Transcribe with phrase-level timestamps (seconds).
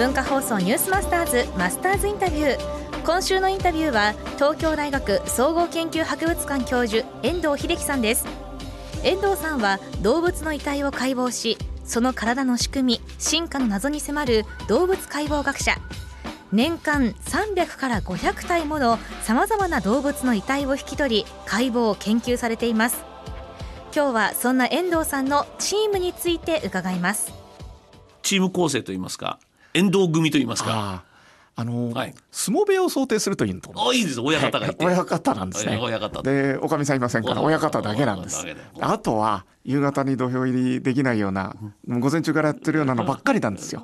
[0.00, 3.02] 文化放送ニュースマスターズマスターズインタビュー。
[3.04, 8.24] 今週のインタビューは東京大学総合研究博物館教授遠藤秀樹さんです。
[9.04, 15.76] 遠藤さんは動物の遺体を解剖しその体の仕組み進化の謎に迫る動物解剖学者。
[16.50, 23.04] 年間300から500体ものさまざまな動物の遺体を引き取り解剖を研究されています。
[23.94, 27.34] 今日はそんな遠藤さんのチームについて伺います。
[28.22, 29.38] チーム構成といいますか
[29.74, 31.04] 遠藤組といいますか。
[31.06, 31.10] あ
[31.56, 32.14] あの、はい。
[32.30, 34.20] 相撲部屋を想定するといいと思うあいいです。
[34.20, 35.78] 親方がいて、親方なんですね。
[35.80, 36.22] 親方。
[36.22, 38.46] で、おかみさんいませんから、親方だけなんです。
[38.80, 41.54] あとは、夕方に土俵入りできないような、
[41.86, 43.82] もう午前中からやってるようなのばっかりなんですよ。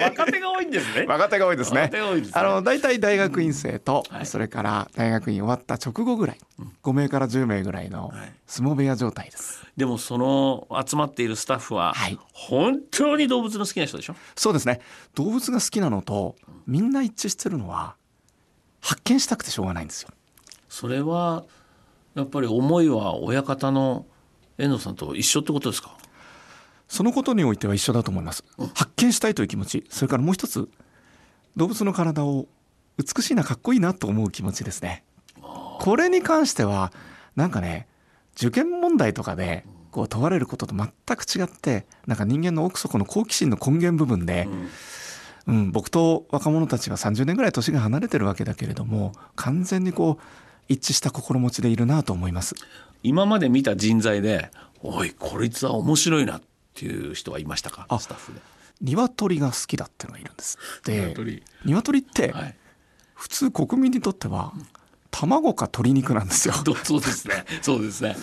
[0.00, 2.00] 若手が多いんですね若手が多いですねす。
[2.00, 6.38] ねあの、大体大学院生と、はいそれから大学院終わった直後ぐらい、
[6.82, 9.64] 5名から10名ぐらいのはい相撲部屋状態です。
[9.76, 14.16] でもその集まっているスタッフは、はい本当に動物の好きな人でしょ？
[14.34, 14.80] そうですね。
[15.14, 16.36] 動物が好きなのと、
[16.66, 17.96] みんな一致してるのは、
[18.80, 20.10] 発見したくてしょうがないんですよ。
[20.68, 21.44] それは
[22.14, 24.06] やっぱり思いは親方の
[24.58, 25.96] 遠藤さんと一緒ってことですか？
[26.88, 28.44] そのことにおいては一緒だと思います。
[28.74, 30.68] 発見したいという気持ち、それからもう一つ、
[31.56, 32.46] 動物の体を
[32.96, 35.04] 美しいな、かっこいいなと思う気持ちですね。
[35.80, 36.92] これに関しては、
[37.36, 37.86] なんかね、
[38.36, 44.48] 受験問題とかで、こう問われることと全く違って、なんか人間の奥底の好奇心の根源部分で、
[45.46, 50.24] うん、僕と若者たちは30年ぐらい年が離れてるわけだけれども、完全にこう、
[50.68, 52.54] 一致した心持ちでいるなと思います。
[53.02, 54.50] 今まで見た人材で
[54.82, 56.42] おいこいつは面白いなっ
[56.74, 57.86] ていう人はいましたか？
[57.88, 58.40] あスタッフで。
[58.80, 60.58] 鶏が好きだっていうのがいるんです。
[60.84, 61.42] で、鶏。
[61.64, 62.54] 鶏って、はい。
[63.14, 64.52] 普通国民にとっては
[65.10, 66.54] 卵か鶏肉なんですよ。
[66.64, 67.44] どそうですね。
[67.62, 68.16] そうですね。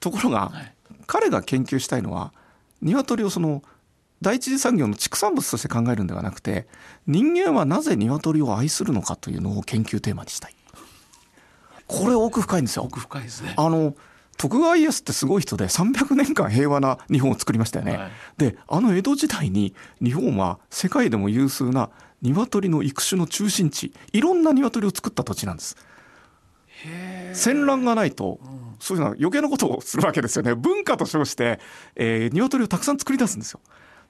[0.00, 0.74] ところが、はい。
[1.06, 2.32] 彼が研究したいのは
[2.80, 3.62] 鶏をその
[4.22, 6.66] 第一次産業の畜産物として考えるんではなくて
[7.06, 10.54] 人間はなぜ鶏を愛するのかというのを研究テーマにしたい。
[11.92, 12.84] これ奥深いんですよ。
[12.84, 13.94] 奥深いですねあの
[14.38, 17.96] 徳川家康ってすごい人で300年間平和な日本を作りましたよね。
[17.96, 21.90] はいであの江戸時代に日本は世界でも有数な
[22.22, 25.76] 鶏の育種の中心地いろんな鶏を作った土地なんです。
[27.34, 28.40] 戦乱がないと、
[28.80, 31.60] そういうのは余計なことをするわけですよね文化と称して、
[31.94, 33.60] えー、鶏をたくさん作り出すんですよ。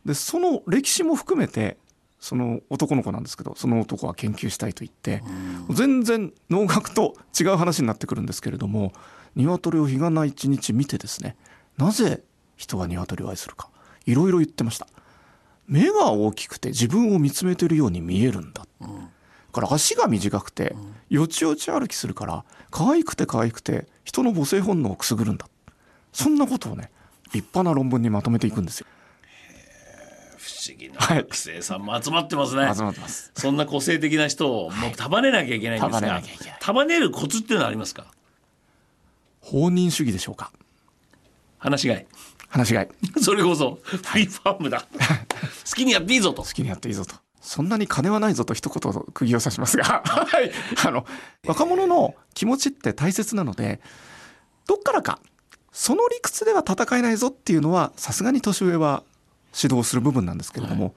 [0.06, 1.76] でその歴史も含めて
[2.22, 5.25] その男の子なんですけどその男は研究したいと言って、
[5.71, 8.93] 全然農学と違う話になってくるんですけれども
[9.34, 11.34] 鶏を日がな一日見てですね
[11.77, 12.22] なぜ
[12.56, 13.69] 人は鶏を愛するか
[14.06, 14.87] いろいろ言ってました。
[15.66, 18.66] 目が大きくて自分を見つめてるように見えるんだ、
[19.53, 20.77] から足が短くて
[21.11, 25.49] よちよち歩きするから可愛くて可愛くて人の母性本能をくすぐるんだ。
[26.12, 26.91] そんなことをね
[27.32, 28.87] 立派な論文にまとめていくんですよ
[30.43, 33.31] 不思議な学生さんも集まってますね、集まってます。
[33.37, 36.59] そんな個性的な人をもう束ねなきゃいけないんです束ねがなきゃいけない。
[36.61, 38.07] 束ねるコツっていうのはありますか？
[39.41, 40.51] 放任主義でしょうか？
[41.59, 42.07] 話しがい。
[42.49, 42.89] 話しがい。
[43.23, 44.85] それこそフリーファームだ。
[45.65, 46.43] 好きにやっていいぞと。
[46.43, 47.15] 好きにやっていいぞと。
[47.41, 50.51] そんなに金はないぞと一言釘を刺しますが、はい。
[50.85, 51.07] あの、
[51.47, 53.81] 若者の気持ちって大切なので、
[54.67, 55.21] どっからか、
[55.73, 59.03] その理屈では戦えないぞっていうのは、さすがに年上は
[59.55, 60.95] 指導する部分なんですけれども、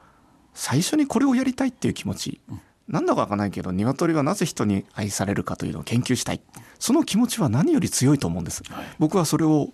[0.53, 2.41] 最初にこれをやりたいっていう気持ち、
[2.87, 6.41] なんだかわかんないけど、鶏はなぜ人に愛されるかというのを研究したい。
[6.79, 8.63] その気持ちは何より強いと思うんです。
[8.99, 9.69] 僕はそれを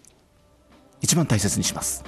[1.02, 2.04] 一番大切にします。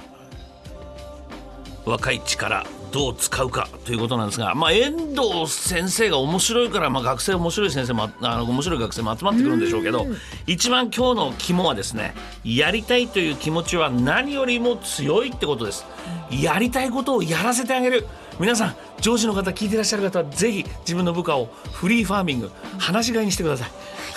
[1.84, 10.06] 若い力どう使うかということなんですが、まあ、遠藤先生が面白いから、まあ、学生面白い先生もあの面白い学生も集まってくるんでしょうけど
[10.46, 12.14] 一番今日の肝はですね
[12.44, 15.84] やりたいという気持ちは何よりも強いってことです。
[16.30, 18.06] やりたいことをやらせてあげる。
[18.38, 23.70] 皆さん上司の方聞いてらっしゃる方はぜひ自分の部下をフリーファーミング話し飼いにしてください。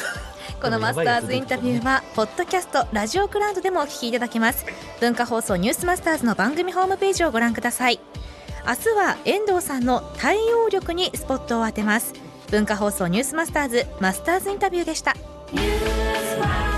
[0.62, 4.66] このマスターズインタビューはポッドキャストラジオクラウドでもお聞きいただけます。
[5.00, 8.00] 文化放送ニュースマスターズの番組ホームページをご覧ください
[8.68, 12.14] 明日は遠藤さんの対応力にスポットを当てます。
[12.52, 15.14] 文化放送ニュースマスターズマスターズインタビューでした。
[15.54, 15.68] ニュー
[16.36, 16.77] スマ